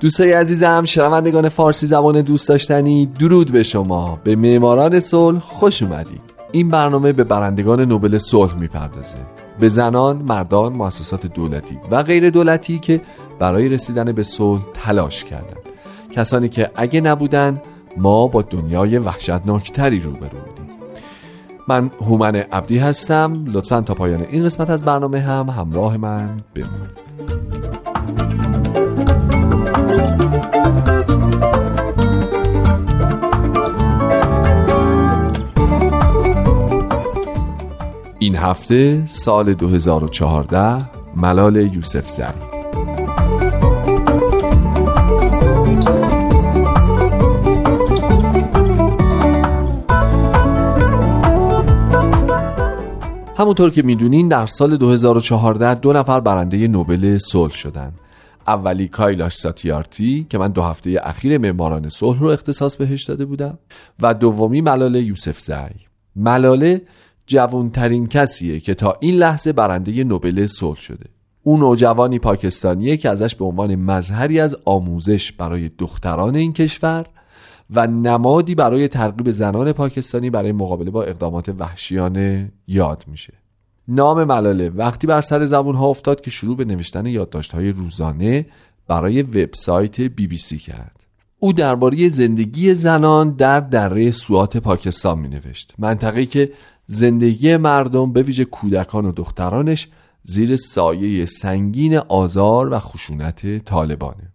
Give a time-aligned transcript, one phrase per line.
[0.00, 4.20] دوستای عزیزم شنوندگان فارسی زبان دوست داشتنی درود به شما.
[4.24, 6.20] به معماران صلح خوش اومدید.
[6.52, 9.16] این برنامه به برندگان نوبل صلح می‌پردازه.
[9.60, 13.00] به زنان، مردان، مؤسسات دولتی و غیر دولتی که
[13.38, 15.62] برای رسیدن به صلح تلاش کردند.
[16.12, 17.62] کسانی که اگه نبودن
[17.96, 20.68] ما با دنیای وحشتناکتری روبرو بودیم.
[21.68, 23.44] من هومن عبدی هستم.
[23.46, 27.37] لطفا تا پایان این قسمت از برنامه هم همراه من بمونید.
[38.20, 42.26] این هفته سال 2014 ملال یوسف زری
[53.36, 57.92] همونطور که می‌دونین در سال 2014 دو نفر برنده نوبل صلح شدن.
[58.46, 63.58] اولی کایلاش ساتیارتی که من دو هفته اخیر معماران صلح رو اختصاص بهش داده بودم
[64.02, 66.82] و دومی ملاله یوسف زی ملاله
[67.28, 71.06] جوانترین کسیه که تا این لحظه برنده نوبل صلح شده.
[71.42, 77.06] او نوجوانی پاکستانیه که ازش به عنوان مظهری از آموزش برای دختران این کشور
[77.70, 83.32] و نمادی برای ترغیب زنان پاکستانی برای مقابله با اقدامات وحشیانه یاد میشه.
[83.88, 88.46] نام ملاله وقتی بر سر زبون ها افتاد که شروع به نوشتن یادداشت های روزانه
[88.88, 90.98] برای وبسایت بی بی سی کرد.
[91.40, 96.52] او درباره زندگی زنان در دره سوات پاکستان می نوشت منطقه که
[96.90, 99.88] زندگی مردم به ویژه کودکان و دخترانش
[100.22, 104.32] زیر سایه سنگین آزار و خشونت طالبانه.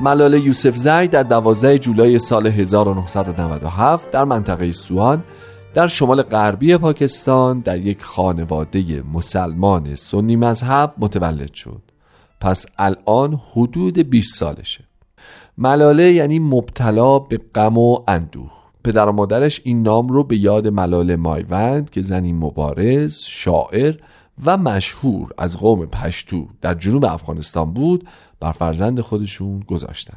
[0.00, 5.24] ملاله یوسف زی در 12 جولای سال 1997 در منطقه سوان
[5.74, 11.82] در شمال غربی پاکستان در یک خانواده مسلمان سنی مذهب متولد شد.
[12.40, 14.84] پس الان حدود 20 سالشه.
[15.58, 18.50] ملاله یعنی مبتلا به غم و اندوه.
[18.84, 23.94] پدر و مادرش این نام رو به یاد ملاله مایوند که زنی مبارز، شاعر
[24.44, 28.08] و مشهور از قوم پشتو در جنوب افغانستان بود
[28.40, 30.16] بر فرزند خودشون گذاشتن.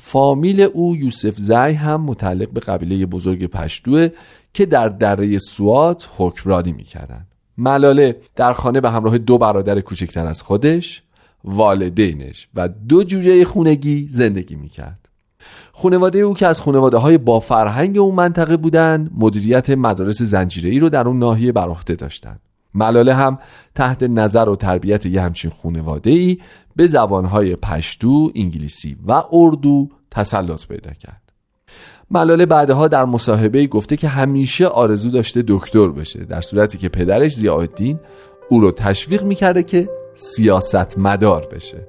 [0.00, 4.08] فامیل او یوسف زی هم متعلق به قبیله بزرگ پشتوه
[4.52, 7.26] که در دره سوات حکمرانی می‌کردن.
[7.58, 11.02] ملاله در خانه به همراه دو برادر کوچکتر از خودش
[11.44, 15.08] والدینش و دو جوجه خونگی زندگی می‌کرد.
[15.72, 20.88] خانواده او که از خانواده های با فرهنگ اون منطقه بودن مدیریت مدارس زنجیره رو
[20.88, 22.40] در اون ناحیه بر عهده داشتند
[22.74, 23.38] ملاله هم
[23.74, 26.38] تحت نظر و تربیت یه همچین خانواده ای
[26.76, 31.27] به زبانهای پشتو، انگلیسی و اردو تسلط پیدا کرد.
[32.10, 37.34] ملاله بعدها در مصاحبه گفته که همیشه آرزو داشته دکتر بشه در صورتی که پدرش
[37.34, 38.00] زیادین
[38.48, 41.88] او رو تشویق می‌کرده که سیاست مدار بشه.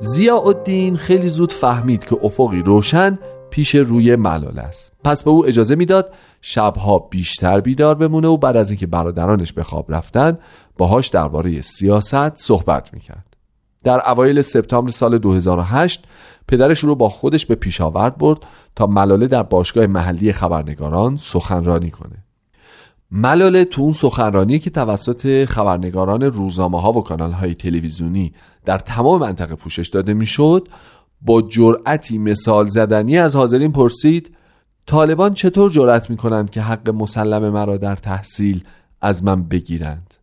[0.00, 3.18] زیاءالدین خیلی زود فهمید که افقی روشن
[3.50, 4.92] پیش روی ملال است.
[5.04, 9.62] پس به او اجازه می‌داد شبها بیشتر بیدار بمونه و بعد از اینکه برادرانش به
[9.62, 10.38] خواب رفتن
[10.78, 13.36] باهاش درباره سیاست صحبت می‌کرد.
[13.84, 16.04] در اوایل سپتامبر سال 2008
[16.48, 18.38] پدرش رو با خودش به پیشاورد برد
[18.76, 22.24] تا ملاله در باشگاه محلی خبرنگاران سخنرانی کنه.
[23.10, 28.32] ملاله تو اون سخنرانی که توسط خبرنگاران روزنامه ها و کانال های تلویزیونی
[28.64, 30.68] در تمام منطقه پوشش داده می‌شد
[31.22, 34.36] با جرأتی مثال زدنی از حاضرین پرسید
[34.86, 38.64] طالبان چطور جرأت می‌کنند که حق مسلم مرا در تحصیل
[39.00, 40.14] از من بگیرند؟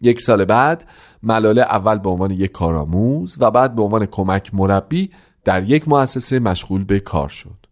[0.00, 0.84] یک سال بعد
[1.22, 5.10] ملاله اول به عنوان یک کارآموز و بعد به عنوان کمک مربی
[5.44, 7.62] در یک مؤسسه مشغول به کار شد.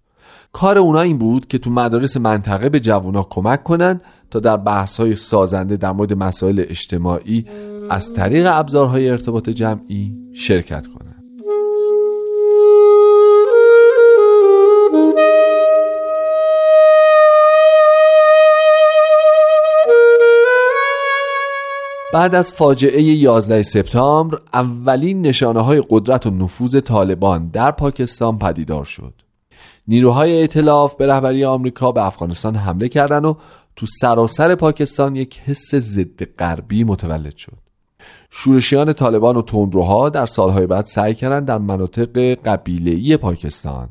[0.52, 4.00] کار اونا این بود که تو مدارس منطقه به جوونا کمک کنند
[4.30, 7.46] تا در بحث های سازنده در مورد مسائل اجتماعی
[7.90, 11.09] از طریق ابزارهای ارتباط جمعی شرکت کنند.
[22.12, 28.84] بعد از فاجعه 11 سپتامبر اولین نشانه های قدرت و نفوذ طالبان در پاکستان پدیدار
[28.84, 29.14] شد.
[29.88, 33.36] نیروهای ائتلاف به رهبری آمریکا به افغانستان حمله کردند و
[33.76, 37.58] تو سراسر پاکستان یک حس ضد غربی متولد شد.
[38.30, 43.88] شورشیان طالبان و تندروها در سالهای بعد سعی کردند در مناطق قبیله‌ای پاکستان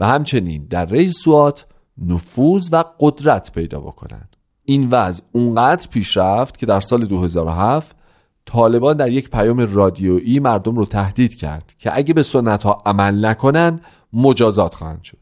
[0.00, 1.66] و همچنین در ری سوات
[2.06, 4.36] نفوذ و قدرت پیدا بکنند.
[4.64, 7.96] این وضع اونقدر پیش رفت که در سال 2007
[8.46, 13.26] طالبان در یک پیام رادیویی مردم رو تهدید کرد که اگه به سنت ها عمل
[13.26, 13.80] نکنن
[14.12, 15.18] مجازات خواهند شد.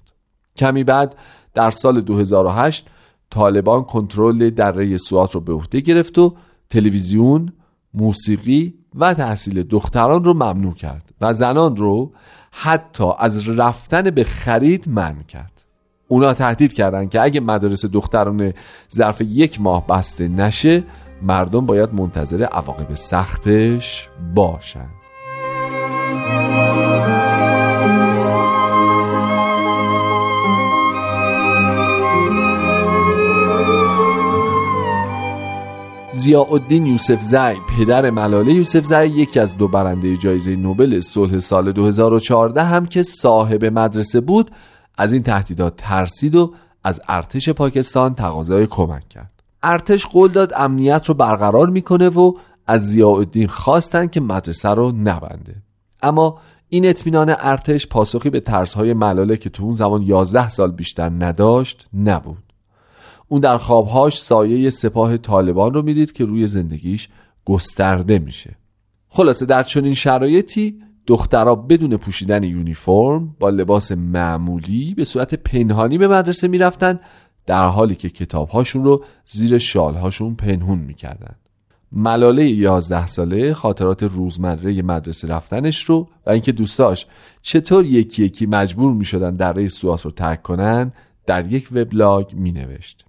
[0.57, 1.17] کمی بعد
[1.55, 2.87] در سال 2008
[3.31, 6.35] طالبان کنترل دره سوات رو به عهده گرفت و
[6.71, 7.53] تلویزیون،
[7.95, 12.13] موسیقی و تحصیل دختران رو ممنوع کرد و زنان رو
[12.51, 15.58] حتی از رفتن به خرید منع کرد.
[16.09, 18.53] اونا تهدید کردند که اگه مدارس دختران
[18.95, 20.85] ظرف یک ماه بسته نشه
[21.23, 24.91] مردم باید منتظر عواقب سختش باشند
[36.15, 41.73] ضیاءالدین یوسف زی پدر ملاله یوسف زی یکی از دو برنده جایزه نوبل صلح سال
[41.73, 44.51] 2014 هم که صاحب مدرسه بود
[44.99, 46.55] از این تهدیدات ترسید و
[46.85, 49.43] از ارتش پاکستان تقاضای کمک کرد.
[49.63, 52.33] ارتش قول داد امنیت رو برقرار می‌کنه و
[52.67, 55.55] از ضیاءالدین خواستن که مدرسه رو نبنده.
[56.03, 61.09] اما این اطمینان ارتش پاسخی به ترسهای ملاله که تو اون زمان 11 سال بیشتر
[61.09, 62.53] نداشت نبود.
[63.29, 67.09] اون در خوابهاش سایه سپاه طالبان رو می‌دید که روی زندگیش
[67.45, 68.57] گسترده میشه.
[69.09, 76.09] خلاصه در چنین شرایطی دخترها بدون پوشیدن یونیفرم با لباس معمولی به صورت پنهانی به
[76.09, 77.01] مدرسه می‌رفتن
[77.47, 81.35] در حالی که کتابهاشون رو زیر شالهاشون پنهون می‌کردن.
[81.93, 87.07] ملاله 11 ساله خاطرات روزمره مدرسه رفتنش رو و اینکه دوستاش
[87.43, 90.93] چطور یکی یکی مجبور می‌شدن در رئیس سوات رو ترک کنن
[91.27, 93.08] در یک وبلاگ می نوشت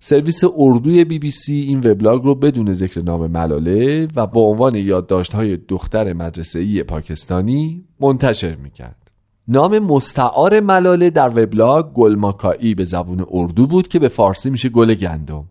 [0.00, 4.74] سرویس اردوی بی بی سی این وبلاگ رو بدون ذکر نام ملاله و با عنوان
[4.74, 9.10] یادداشت‌های دختر مدرسه‌ای پاکستانی منتشر می‌کرد.
[9.48, 14.94] نام مستعار ملاله در وبلاگ گلماکایی به زبون اردو بود که به فارسی میشه گل
[14.94, 15.44] گندم.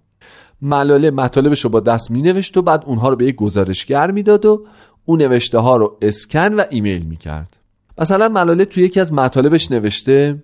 [0.62, 4.65] ملاله مطالبش رو با دست مینوشت و بعد اونها رو به یک گزارشگر می‌داد و
[5.06, 7.57] اون نوشته ها رو اسکن و ایمیل می‌کرد.
[7.97, 10.44] مثلا ملاله توی یکی از مطالبش نوشته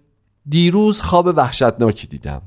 [0.50, 2.42] دیروز خواب وحشتناکی دیدم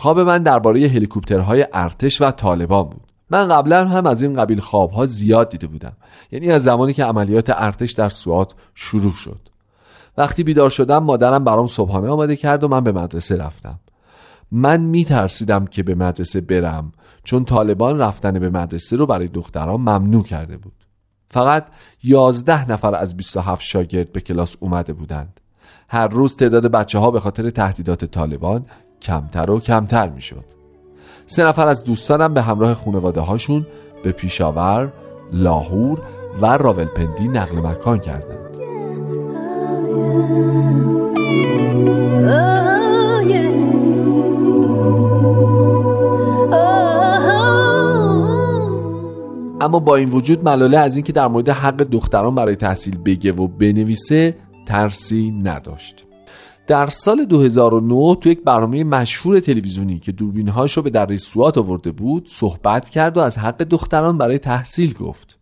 [0.00, 3.02] خواب من درباره هلیکوپترهای ارتش و طالبان بود.
[3.30, 5.92] من قبلا هم از این قبیل خوابها زیاد دیده بودم.
[6.32, 9.40] یعنی از زمانی که عملیات ارتش در سوات شروع شد.
[10.18, 13.80] وقتی بیدار شدم مادرم برام صبحانه آماده کرد و من به مدرسه رفتم.
[14.52, 16.92] من می ترسیدم که به مدرسه برم
[17.24, 20.74] چون طالبان رفتن به مدرسه رو برای دختران ممنوع کرده بود.
[21.30, 21.66] فقط
[22.02, 25.40] یازده نفر از 27 شاگرد به کلاس اومده بودند.
[25.88, 28.66] هر روز تعداد بچه ها به خاطر تهدیدات طالبان
[29.02, 30.44] کمتر و کمتر می‌شد
[31.26, 33.66] سه نفر از دوستانم به همراه خانواده هاشون
[34.02, 34.92] به پیشاور،
[35.32, 36.02] لاهور
[36.40, 38.50] و راولپندی نقل مکان کردند.
[49.60, 53.46] اما با این وجود ملاله از اینکه در مورد حق دختران برای تحصیل بگه و
[53.46, 56.06] بنویسه ترسی نداشت
[56.70, 61.92] در سال 2009 تو یک برنامه مشهور تلویزیونی که دوربینهاش رو به در سوات آورده
[61.92, 65.38] بود صحبت کرد و از حق دختران برای تحصیل گفت.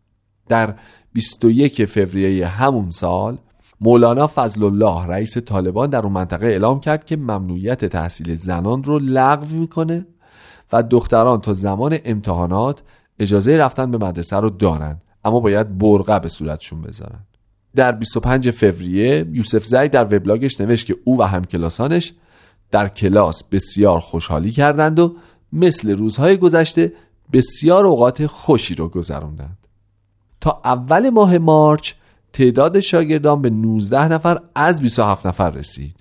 [0.49, 0.75] در
[1.13, 3.39] 21 فوریه همون سال
[3.81, 8.99] مولانا فضل الله رئیس طالبان در اون منطقه اعلام کرد که ممنوعیت تحصیل زنان رو
[8.99, 10.07] لغو می‌کنه
[10.73, 12.83] و دختران تا زمان امتحانات
[13.19, 17.28] اجازه رفتن به مدرسه رو دارن اما باید برقه به صورتشون بذارن.
[17.79, 22.13] در 25 فوریه یوسف زید در وبلاگش نوشت که او و همکلاسانش
[22.71, 25.17] در کلاس بسیار خوشحالی کردند و
[25.53, 26.93] مثل روزهای گذشته
[27.33, 29.59] بسیار اوقات خوشی رو گذراندند
[30.41, 31.93] تا اول ماه مارچ
[32.33, 35.97] تعداد شاگردان به 19 نفر از 27 نفر رسید.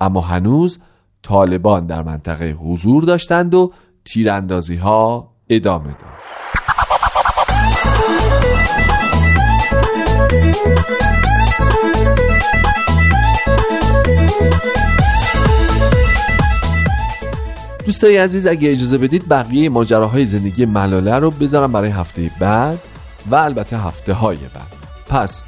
[0.00, 0.78] اما هنوز
[1.22, 3.72] طالبان در منطقه حضور داشتند و
[4.04, 6.14] تیراندازی ها ادامه داشت.
[17.84, 22.78] دوستای عزیز اگه اجازه بدید بقیه ماجراهای زندگی ملاله رو بذارم برای هفته بعد
[23.30, 24.72] و البته هفته های بعد.
[25.08, 25.42] پس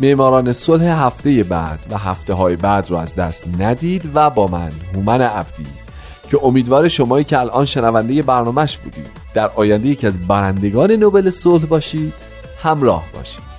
[0.00, 4.72] معماران صلح هفته بعد و هفته های بعد رو از دست ندید و با من
[4.94, 5.66] هومن عبدی
[6.30, 9.06] که امیدوار شمایی که الان شنونده برنامهش بودید.
[9.34, 12.14] در آینده یکی از برندگان نوبل صلح باشید
[12.62, 13.55] همراه باشید.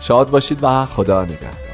[0.00, 1.65] شاد باشید و خدا نگهدار.